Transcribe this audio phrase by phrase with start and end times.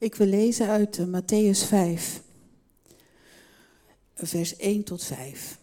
[0.00, 2.22] Ik wil lezen uit uh, Matthäus 5,
[4.14, 5.58] vers 1 tot 5.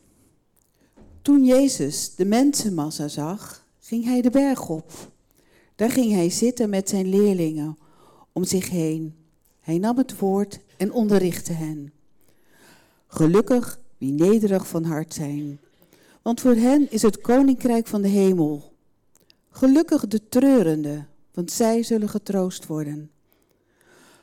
[1.21, 4.91] Toen Jezus de mensenmassa zag, ging hij de berg op.
[5.75, 7.77] Daar ging hij zitten met zijn leerlingen
[8.31, 9.15] om zich heen.
[9.59, 11.93] Hij nam het woord en onderrichtte hen.
[13.07, 15.59] Gelukkig wie nederig van hart zijn,
[16.21, 18.73] want voor hen is het koninkrijk van de hemel.
[19.49, 23.09] Gelukkig de treurenden, want zij zullen getroost worden.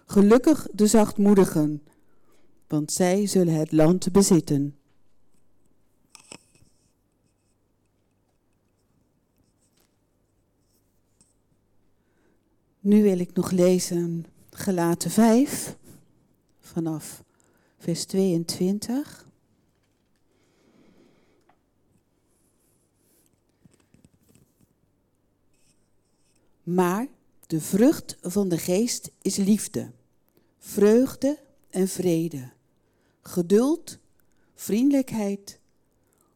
[0.06, 1.82] Gelukkig de zachtmoedigen,
[2.66, 4.76] want zij zullen het land bezitten.
[12.80, 15.76] Nu wil ik nog lezen Gelaten 5
[16.60, 17.24] vanaf
[17.78, 19.26] vers 22.
[26.62, 27.06] Maar
[27.46, 29.90] de vrucht van de geest is liefde,
[30.64, 31.38] vreugde
[31.70, 32.50] en vrede,
[33.20, 33.98] geduld,
[34.54, 35.60] vriendelijkheid,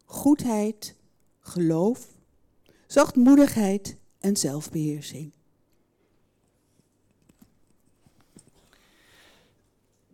[0.05, 0.97] goedheid,
[1.41, 2.07] geloof,
[2.87, 5.33] zachtmoedigheid en zelfbeheersing.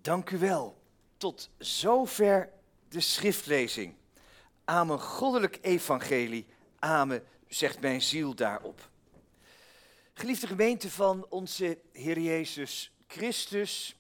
[0.01, 0.81] Dank u wel.
[1.17, 2.51] Tot zover
[2.89, 3.95] de schriftlezing.
[4.65, 6.47] Amen, goddelijk evangelie.
[6.79, 8.91] Amen, zegt mijn ziel daarop.
[10.15, 13.97] Geliefde gemeente van onze Heer Jezus Christus,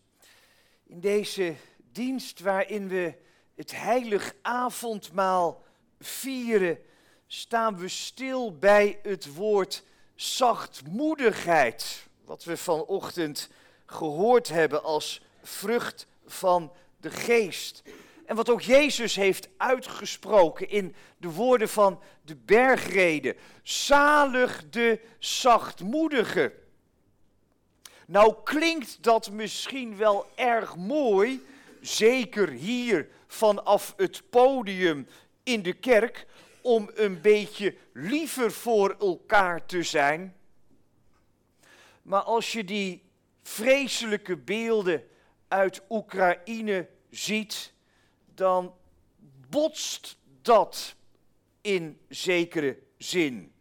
[0.92, 1.54] in deze
[1.92, 3.14] dienst waarin we
[3.54, 5.62] het heilig avondmaal
[6.00, 6.78] vieren,
[7.26, 9.84] staan we stil bij het woord
[10.14, 13.48] zachtmoedigheid, wat we vanochtend
[13.86, 17.82] gehoord hebben als vrucht van de geest.
[18.26, 23.36] En wat ook Jezus heeft uitgesproken in de woorden van de bergrede.
[23.62, 26.52] Zalig de zachtmoedige.
[28.12, 31.46] Nou klinkt dat misschien wel erg mooi,
[31.80, 35.06] zeker hier vanaf het podium
[35.42, 36.26] in de kerk,
[36.60, 40.36] om een beetje liever voor elkaar te zijn.
[42.02, 43.02] Maar als je die
[43.42, 45.04] vreselijke beelden
[45.48, 47.72] uit Oekraïne ziet,
[48.34, 48.74] dan
[49.48, 50.94] botst dat
[51.60, 53.52] in zekere zin.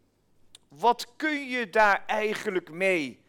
[0.67, 3.20] Wat kun je daar eigenlijk mee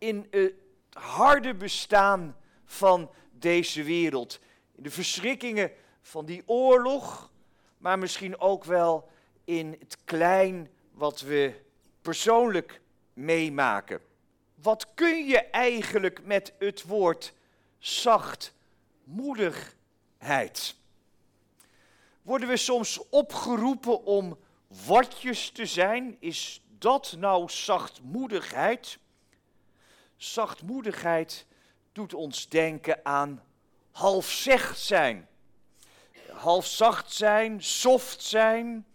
[0.00, 0.52] in het
[0.92, 4.40] harde bestaan van deze wereld?
[4.74, 5.72] In de verschrikkingen
[6.02, 7.30] van die oorlog,
[7.78, 9.08] maar misschien ook wel
[9.44, 11.60] in het klein wat we
[12.02, 12.80] persoonlijk
[13.12, 14.00] meemaken.
[14.54, 17.32] Wat kun je eigenlijk met het woord
[17.78, 20.74] zachtmoedigheid.
[22.22, 24.38] Worden we soms opgeroepen om
[24.86, 26.16] watjes te zijn?
[26.18, 28.98] Is dat nou zachtmoedigheid?
[30.20, 31.46] Zachtmoedigheid
[31.92, 33.42] doet ons denken aan
[33.90, 35.28] halfzacht zijn.
[36.32, 38.86] Half zacht zijn, soft zijn,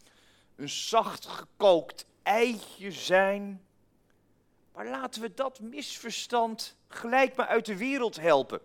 [0.56, 3.66] een zacht gekookt eitje zijn.
[4.74, 8.62] Maar laten we dat misverstand gelijk maar uit de wereld helpen.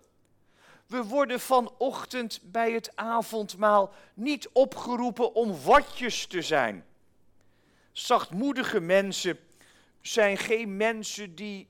[0.86, 6.84] We worden vanochtend bij het avondmaal niet opgeroepen om watjes te zijn.
[7.92, 9.38] Zachtmoedige mensen
[10.00, 11.68] zijn geen mensen die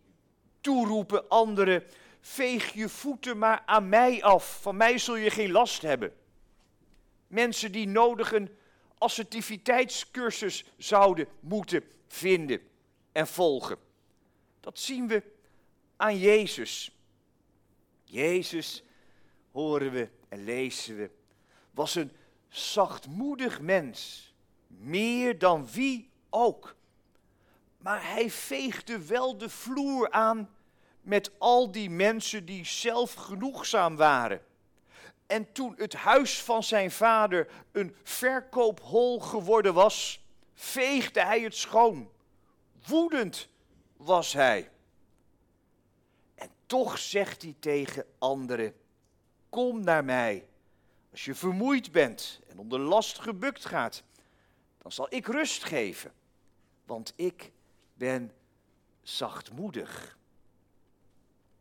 [0.60, 1.84] toeroepen anderen:
[2.21, 6.12] veeg je voeten maar aan mij af, van mij zul je geen last hebben.
[7.26, 8.50] Mensen die nodig een
[8.98, 12.60] assertiviteitscursus zouden moeten vinden
[13.12, 13.78] en volgen.
[14.60, 15.22] Dat zien we
[15.97, 16.97] aan Jezus.
[18.04, 18.82] Jezus
[19.53, 21.10] horen we en lezen we,
[21.71, 22.12] was een
[22.48, 24.32] zachtmoedig mens,
[24.66, 26.77] meer dan wie ook.
[27.81, 30.51] Maar hij veegde wel de vloer aan
[31.01, 34.43] met al die mensen die zelf genoegzaam waren.
[35.27, 40.25] En toen het huis van zijn vader een verkoophol geworden was,
[40.55, 42.11] veegde hij het schoon.
[42.87, 43.49] Woedend
[43.97, 44.71] was hij.
[46.35, 48.75] En toch zegt hij tegen anderen:
[49.49, 50.49] Kom naar mij.
[51.10, 54.03] Als je vermoeid bent en onder last gebukt gaat,
[54.78, 56.13] dan zal ik rust geven,
[56.84, 57.53] want ik
[58.01, 58.33] ben
[59.03, 60.19] zachtmoedig.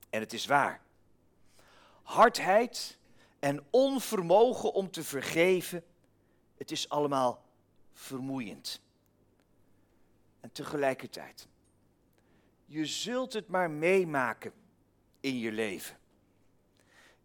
[0.10, 0.82] En het is waar.
[2.04, 2.98] Hardheid
[3.40, 5.84] en onvermogen om te vergeven,
[6.58, 7.46] het is allemaal
[7.94, 8.82] vermoeiend.
[10.40, 11.48] En tegelijkertijd,
[12.66, 14.54] je zult het maar meemaken
[15.20, 15.98] in je leven.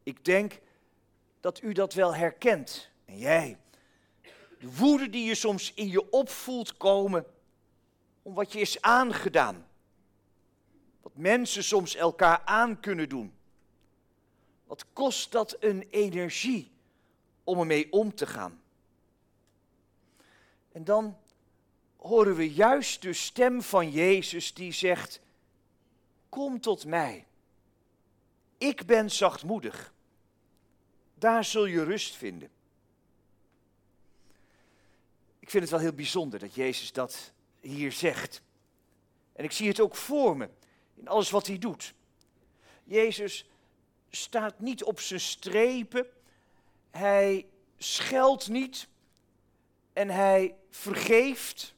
[0.03, 0.61] Ik denk
[1.41, 2.91] dat u dat wel herkent.
[3.05, 3.59] En jij.
[4.59, 7.34] De woede die je soms in je opvoelt komen
[8.25, 9.67] om wat je is aangedaan.
[11.03, 13.35] Wat mensen soms elkaar aan kunnen doen.
[14.65, 16.73] wat kost dat een energie
[17.45, 18.63] om ermee om te gaan?
[20.73, 21.19] En dan
[21.97, 25.21] horen we juist de stem van Jezus die zegt:
[26.29, 27.27] Kom tot mij.
[28.59, 29.93] Ik ben zachtmoedig.
[31.15, 32.51] Daar zul je rust vinden.
[35.39, 37.34] Ik vind het wel heel bijzonder dat Jezus dat
[37.65, 38.43] hier zegt.
[39.33, 40.49] En ik zie het ook voor me
[40.95, 41.95] in alles wat hij doet.
[42.85, 43.49] Jezus
[44.11, 46.07] staat niet op zijn strepen.
[46.91, 47.47] Hij
[47.77, 48.89] scheldt niet.
[49.93, 51.75] En hij vergeeft.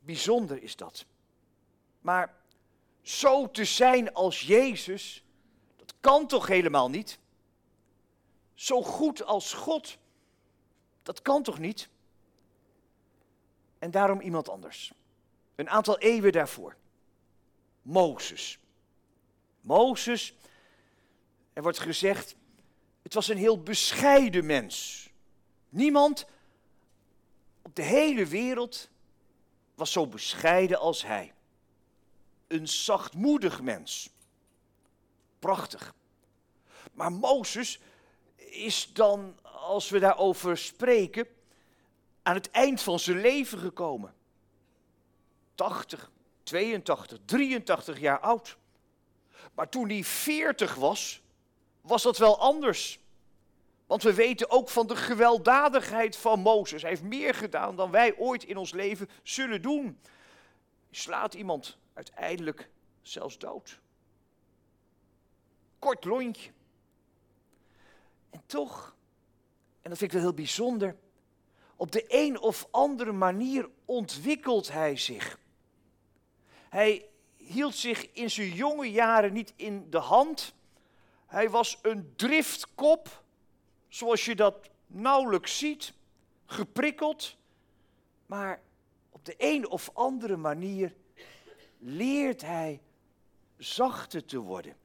[0.00, 1.06] Bijzonder is dat.
[2.00, 2.34] Maar
[3.02, 5.24] zo te zijn als Jezus,
[5.76, 7.18] dat kan toch helemaal niet?
[8.54, 9.98] Zo goed als God,
[11.02, 11.88] dat kan toch niet?
[13.78, 14.92] En daarom iemand anders.
[15.54, 16.76] Een aantal eeuwen daarvoor.
[17.82, 18.58] Mozes.
[19.60, 20.34] Mozes,
[21.52, 22.36] er wordt gezegd,
[23.02, 25.08] het was een heel bescheiden mens.
[25.68, 26.26] Niemand
[27.62, 28.90] op de hele wereld
[29.74, 31.32] was zo bescheiden als hij.
[32.46, 34.10] Een zachtmoedig mens.
[35.38, 35.94] Prachtig.
[36.92, 37.80] Maar Mozes
[38.36, 41.26] is dan, als we daarover spreken,
[42.22, 44.14] aan het eind van zijn leven gekomen.
[45.54, 46.10] 80,
[46.42, 48.56] 82, 83 jaar oud.
[49.54, 51.22] Maar toen hij 40 was,
[51.80, 53.00] was dat wel anders.
[53.86, 56.82] Want we weten ook van de gewelddadigheid van Mozes.
[56.82, 59.98] Hij heeft meer gedaan dan wij ooit in ons leven zullen doen.
[60.90, 62.70] Slaat iemand uiteindelijk
[63.02, 63.80] zelfs dood.
[65.78, 66.50] Kort lontje.
[68.30, 68.94] En toch,
[69.82, 70.96] en dat vind ik wel heel bijzonder,
[71.76, 75.38] op de een of andere manier ontwikkelt hij zich.
[76.74, 80.54] Hij hield zich in zijn jonge jaren niet in de hand.
[81.26, 83.24] Hij was een driftkop,
[83.88, 85.92] zoals je dat nauwelijks ziet,
[86.46, 87.36] geprikkeld.
[88.26, 88.60] Maar
[89.10, 90.94] op de een of andere manier
[91.78, 92.80] leert hij
[93.56, 94.76] zachter te worden.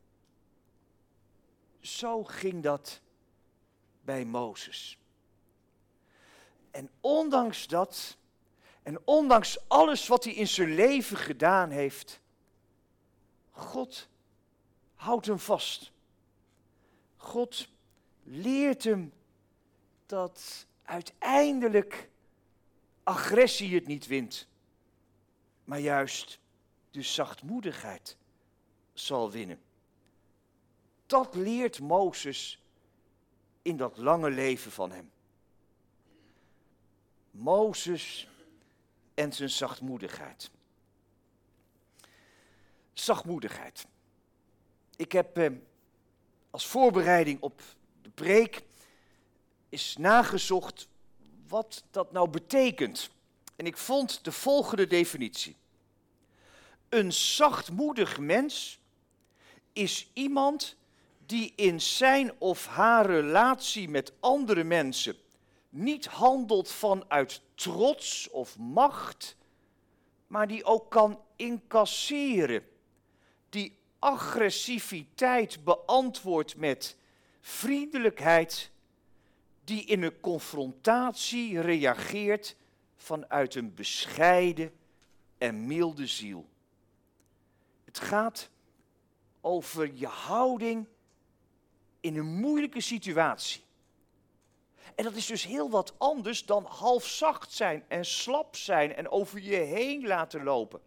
[1.80, 3.02] Zo ging dat
[4.02, 4.98] bij Mozes.
[6.72, 8.18] En ondanks dat,
[8.90, 12.22] en ondanks alles wat hij in zijn leven gedaan heeft,
[13.52, 14.08] God
[14.96, 15.92] houdt hem vast.
[17.18, 17.68] God
[18.24, 19.14] leert hem
[20.06, 22.10] dat uiteindelijk
[23.04, 24.48] agressie het niet wint,
[25.64, 26.40] maar juist
[26.92, 28.18] de zachtmoedigheid
[28.94, 29.62] zal winnen.
[31.06, 32.64] Dat leert Mozes
[33.62, 35.12] in dat lange leven van hem.
[37.32, 38.28] Mozes
[39.20, 40.50] en zijn zachtmoedigheid.
[42.94, 43.88] Zachtmoedigheid.
[44.96, 45.52] Ik heb eh,
[46.50, 47.62] als voorbereiding op
[48.02, 48.64] de preek
[49.70, 50.88] is nagezocht
[51.48, 53.10] wat dat nou betekent.
[53.56, 55.56] En ik vond de volgende definitie.
[56.90, 58.80] Een zachtmoedig mens
[59.74, 60.76] is iemand
[61.26, 65.16] die in zijn of haar relatie met andere mensen
[65.70, 69.38] niet handelt vanuit trots of macht,
[70.28, 72.64] maar die ook kan incasseren.
[73.50, 76.98] Die agressiviteit beantwoordt met
[77.40, 78.72] vriendelijkheid,
[79.64, 82.56] die in een confrontatie reageert
[82.96, 84.74] vanuit een bescheiden
[85.38, 86.50] en milde ziel.
[87.86, 88.50] Het gaat
[89.42, 90.88] over je houding
[92.00, 93.62] in een moeilijke situatie.
[94.96, 99.10] En dat is dus heel wat anders dan half zacht zijn en slap zijn en
[99.10, 100.80] over je heen laten lopen.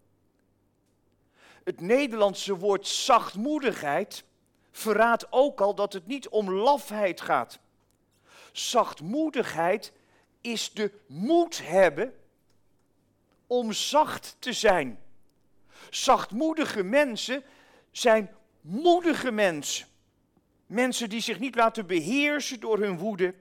[1.64, 4.24] Het Nederlandse woord zachtmoedigheid
[4.70, 7.58] verraadt ook al dat het niet om lafheid gaat.
[8.52, 9.92] Zachtmoedigheid
[10.40, 12.14] is de moed hebben
[13.46, 15.00] om zacht te zijn.
[15.90, 17.42] Zachtmoedige mensen
[17.90, 18.30] zijn
[18.60, 19.86] moedige mensen.
[20.66, 23.34] Mensen die zich niet laten beheersen door hun woede,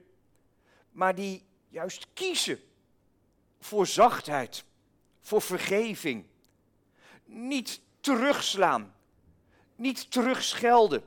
[0.92, 2.60] maar die juist kiezen
[3.60, 4.64] voor zachtheid,
[5.20, 6.26] voor vergeving.
[7.24, 8.94] Niet terugslaan,
[9.76, 11.02] niet terugschelden.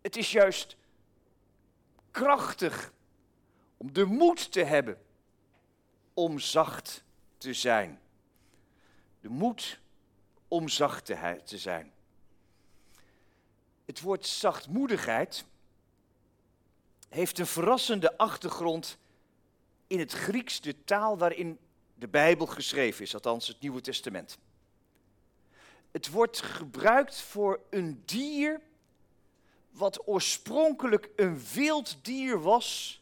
[0.00, 0.76] Het is juist
[2.10, 2.92] krachtig
[3.76, 5.02] om de moed te hebben
[6.14, 7.04] om zacht
[7.38, 8.00] te zijn.
[9.20, 9.80] De moed
[10.48, 11.92] om zacht te zijn.
[13.84, 15.44] Het woord zachtmoedigheid
[17.14, 18.98] heeft een verrassende achtergrond
[19.86, 21.58] in het Grieks, de taal waarin
[21.94, 24.38] de Bijbel geschreven is, althans het Nieuwe Testament.
[25.90, 28.60] Het wordt gebruikt voor een dier
[29.70, 33.00] wat oorspronkelijk een wild dier was,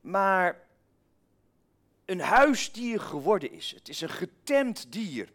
[0.00, 0.66] maar
[2.04, 3.70] een huisdier geworden is.
[3.70, 5.32] Het is een getemd dier.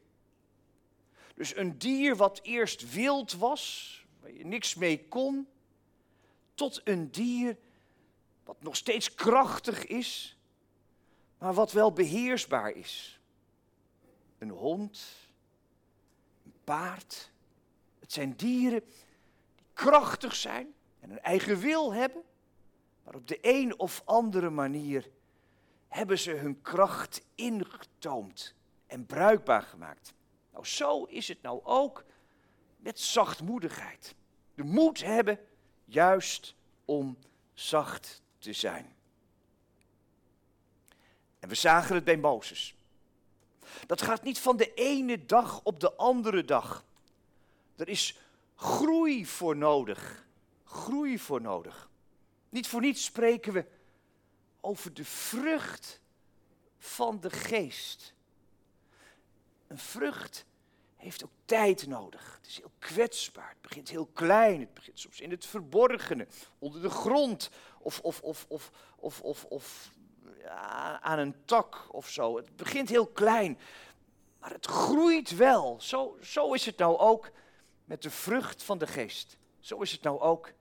[1.35, 5.47] Dus een dier wat eerst wild was, waar je niks mee kon,
[6.53, 7.57] tot een dier
[8.43, 10.38] wat nog steeds krachtig is,
[11.38, 13.19] maar wat wel beheersbaar is.
[14.38, 15.05] Een hond,
[16.45, 17.31] een paard.
[18.00, 18.83] Het zijn dieren
[19.55, 22.23] die krachtig zijn en een eigen wil hebben,
[23.03, 25.09] maar op de een of andere manier
[25.88, 28.55] hebben ze hun kracht ingetoomd
[28.88, 30.13] en bruikbaar gemaakt.
[30.51, 32.05] Nou, zo is het nou ook
[32.77, 34.15] met zachtmoedigheid.
[34.55, 35.39] De moed hebben
[35.85, 37.17] juist om
[37.53, 38.95] zacht te zijn.
[41.39, 42.75] En we zagen het bij Mozes.
[43.85, 46.85] Dat gaat niet van de ene dag op de andere dag.
[47.75, 48.17] Er is
[48.55, 50.25] groei voor nodig.
[50.63, 51.89] Groei voor nodig.
[52.50, 53.65] Niet voor niets spreken we
[54.62, 56.00] over de vrucht
[56.77, 58.13] van de geest.
[59.67, 60.45] Een vrucht
[61.03, 62.38] heeft ook tijd nodig.
[62.41, 63.50] Het is heel kwetsbaar.
[63.50, 64.60] Het begint heel klein.
[64.60, 66.27] Het begint soms in het verborgene,
[66.60, 69.91] onder de grond of, of, of, of, of, of, of
[71.01, 72.38] aan een tak of zo.
[72.38, 73.60] Het begint heel klein,
[74.39, 75.81] maar het groeit wel.
[75.81, 77.31] Zo, zo is het nou ook
[77.86, 79.38] met de vrucht van de geest.
[79.60, 80.51] Zo is het nou ook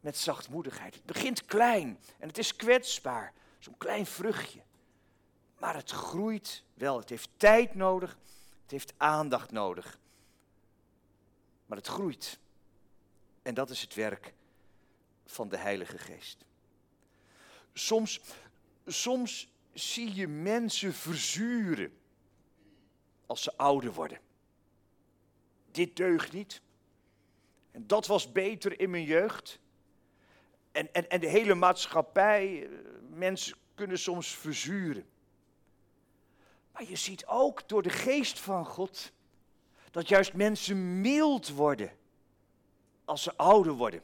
[0.00, 0.94] met zachtmoedigheid.
[0.94, 3.32] Het begint klein en het is kwetsbaar.
[3.58, 4.60] Zo'n klein vruchtje.
[5.58, 6.98] Maar het groeit wel.
[6.98, 8.18] Het heeft tijd nodig.
[8.66, 9.98] Het heeft aandacht nodig.
[11.66, 12.38] Maar het groeit.
[13.42, 14.34] En dat is het werk
[15.26, 16.44] van de Heilige Geest.
[17.72, 18.20] Soms,
[18.86, 21.98] soms zie je mensen verzuren
[23.26, 24.20] als ze ouder worden.
[25.70, 26.60] Dit deugt niet.
[27.70, 29.58] En dat was beter in mijn jeugd.
[30.72, 32.78] En, en, en de hele maatschappij, eh,
[33.10, 35.06] mensen kunnen soms verzuren.
[36.76, 39.12] Maar je ziet ook door de geest van God
[39.90, 41.96] dat juist mensen mild worden
[43.04, 44.02] als ze ouder worden.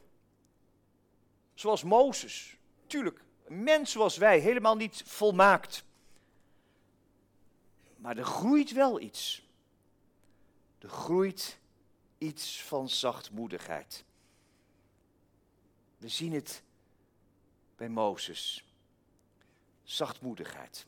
[1.53, 2.57] Zoals Mozes.
[2.87, 5.83] Tuurlijk, een mens zoals wij, helemaal niet volmaakt.
[7.95, 9.47] Maar er groeit wel iets.
[10.79, 11.57] Er groeit
[12.17, 14.03] iets van zachtmoedigheid.
[15.97, 16.63] We zien het
[17.75, 18.65] bij Mozes.
[19.83, 20.85] Zachtmoedigheid.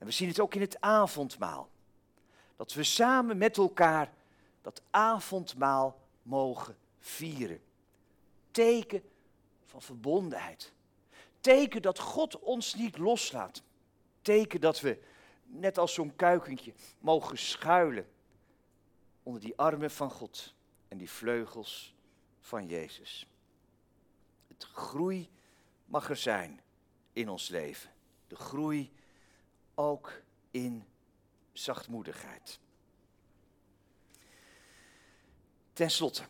[0.00, 1.70] En we zien het ook in het avondmaal.
[2.56, 4.12] Dat we samen met elkaar
[4.62, 7.60] dat avondmaal mogen vieren.
[8.50, 9.02] Teken
[9.64, 10.72] van verbondenheid.
[11.40, 13.62] Teken dat God ons niet loslaat.
[14.22, 15.02] Teken dat we,
[15.44, 18.08] net als zo'n kuikentje, mogen schuilen
[19.22, 20.54] onder die armen van God
[20.88, 21.94] en die vleugels
[22.40, 23.26] van Jezus.
[24.48, 25.30] Het groei
[25.84, 26.60] mag er zijn
[27.12, 27.90] in ons leven.
[28.26, 28.92] De groei
[29.80, 30.84] ook in
[31.52, 32.60] zachtmoedigheid.
[35.72, 36.24] Ten slotte,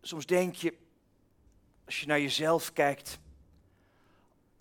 [0.00, 0.78] soms denk je,
[1.84, 3.18] als je naar jezelf kijkt,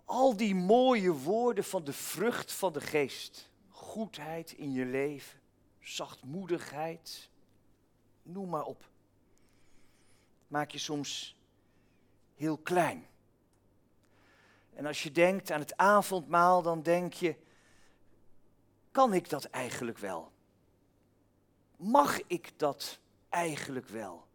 [0.05, 5.39] al die mooie woorden van de vrucht van de geest, goedheid in je leven,
[5.79, 7.29] zachtmoedigheid,
[8.23, 8.89] noem maar op,
[10.47, 11.35] maak je soms
[12.35, 13.07] heel klein.
[14.77, 17.35] En als je denkt aan het avondmaal, dan denk je,
[18.91, 20.31] kan ik dat eigenlijk wel?
[21.77, 24.25] Mag ik dat eigenlijk wel?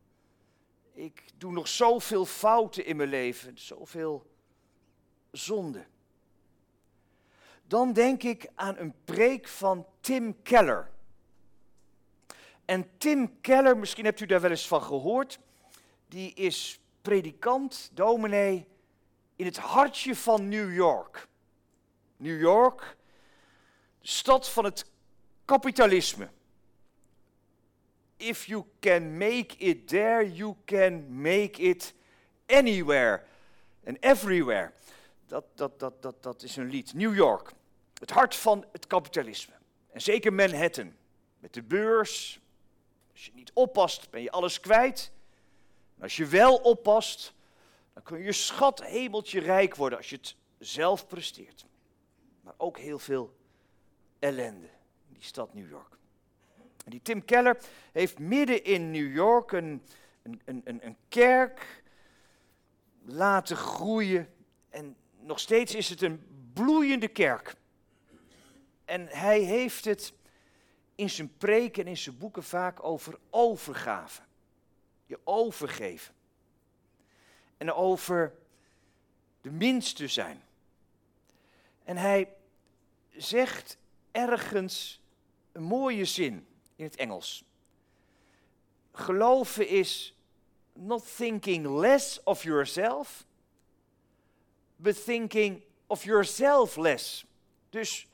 [0.92, 4.30] Ik doe nog zoveel fouten in mijn leven, zoveel
[5.30, 5.86] zonde.
[7.66, 10.90] Dan denk ik aan een preek van Tim Keller.
[12.64, 15.38] En Tim Keller, misschien hebt u daar wel eens van gehoord,
[16.08, 18.70] die is predikant, dominee
[19.42, 21.28] in het hartje van New York.
[22.16, 22.96] New York,
[24.00, 24.86] de stad van het
[25.44, 26.28] kapitalisme.
[28.16, 31.94] If you can make it there, you can make it
[32.46, 33.22] anywhere
[33.86, 34.72] and everywhere.
[35.26, 36.94] Dat, dat, dat, dat, dat is een lied.
[36.94, 37.52] New York,
[37.98, 39.54] het hart van het kapitalisme.
[39.90, 40.92] En zeker Manhattan,
[41.38, 42.40] met de beurs.
[43.12, 45.12] Als je niet oppast, ben je alles kwijt.
[46.00, 47.34] Als je wel oppast,
[47.92, 51.66] dan kun je schat hemeltje rijk worden als je het zelf presteert.
[52.40, 53.36] Maar ook heel veel
[54.18, 54.66] ellende
[55.08, 55.96] in die stad New York.
[56.84, 57.60] En die Tim Keller
[57.92, 59.82] heeft midden in New York een,
[60.22, 61.82] een, een, een kerk
[63.04, 64.34] laten groeien.
[64.68, 67.54] En nog steeds is het een bloeiende kerk.
[68.84, 70.12] En hij heeft het
[70.94, 74.22] in zijn preken en in zijn boeken vaak over overgave.
[75.06, 76.14] je overgeven.
[77.62, 78.34] En over
[79.40, 80.42] de minste zijn.
[81.84, 82.28] En hij
[83.16, 83.76] zegt
[84.10, 85.00] ergens
[85.52, 87.44] een mooie zin in het Engels.
[88.92, 90.14] Geloven is
[90.72, 93.24] not thinking less of yourself,
[94.76, 97.24] but thinking of yourself less.
[97.70, 98.06] Dus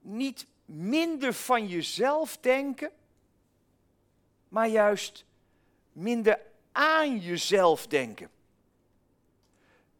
[0.00, 2.90] niet minder van jezelf denken,
[4.48, 5.24] maar juist
[5.92, 6.40] minder
[6.72, 8.30] aan jezelf denken.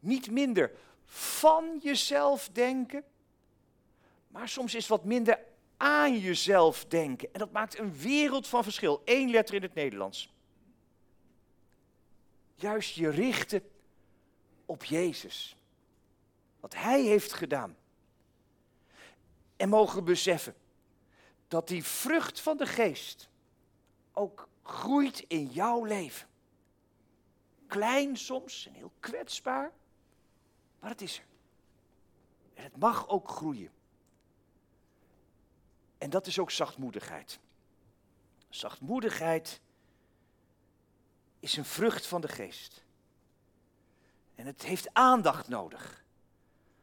[0.03, 0.71] Niet minder
[1.05, 3.03] van jezelf denken,
[4.27, 5.39] maar soms is wat minder
[5.77, 7.33] aan jezelf denken.
[7.33, 9.01] En dat maakt een wereld van verschil.
[9.05, 10.33] Eén letter in het Nederlands.
[12.55, 13.69] Juist je richten
[14.65, 15.55] op Jezus.
[16.59, 17.77] Wat Hij heeft gedaan.
[19.55, 20.55] En mogen beseffen
[21.47, 23.29] dat die vrucht van de geest
[24.13, 26.27] ook groeit in jouw leven.
[27.67, 29.71] Klein soms en heel kwetsbaar,
[30.83, 31.25] maar het is er.
[32.53, 33.71] En het mag ook groeien.
[35.97, 37.39] En dat is ook zachtmoedigheid.
[38.49, 39.61] Zachtmoedigheid
[41.39, 42.83] is een vrucht van de geest.
[44.35, 46.03] En het heeft aandacht nodig.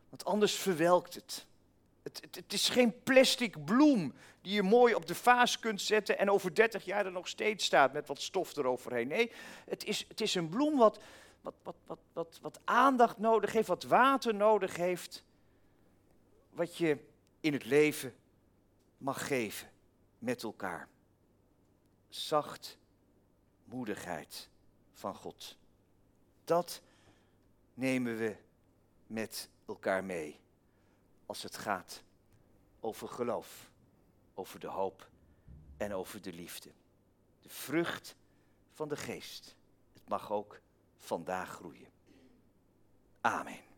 [0.09, 1.47] Want anders verwelkt het.
[2.03, 2.53] Het, het.
[2.53, 6.85] is geen plastic bloem die je mooi op de vaas kunt zetten en over 30
[6.85, 9.09] jaar er nog steeds staat met wat stof eroverheen.
[9.09, 9.33] Nee,
[9.65, 11.01] het is, het is een bloem wat,
[11.41, 15.25] wat, wat, wat, wat, wat aandacht nodig heeft, wat water nodig heeft.
[16.51, 16.99] Wat je
[17.41, 18.15] in het leven
[18.99, 19.71] mag geven
[20.19, 20.89] met elkaar.
[22.09, 24.49] Zachtmoedigheid
[24.93, 25.57] van God.
[26.45, 26.83] Dat
[27.75, 28.37] nemen we
[29.07, 30.41] met elkaar mee
[31.27, 32.03] als het gaat
[32.81, 33.71] over geloof,
[34.35, 35.09] over de hoop
[35.77, 36.71] en over de liefde.
[37.41, 38.17] De vrucht
[38.73, 39.57] van de geest.
[39.93, 40.61] Het mag ook
[41.01, 41.89] vandaag groeien.
[43.21, 43.70] Amen.